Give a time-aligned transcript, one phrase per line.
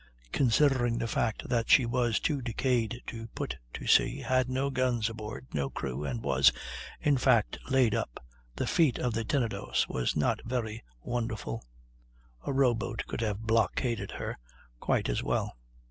[0.31, 5.11] Considering the fact that she was too decayed to put to sea, had no guns
[5.11, 6.51] aboard, no crew, and was,
[6.99, 8.19] in fact, laid up,
[8.55, 11.63] the feat of the Tenedos was not very wonderful;
[12.47, 14.39] a row boat could have "blockaded" her
[14.79, 15.55] quite as well.